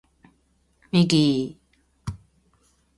[0.91, 2.13] ミギー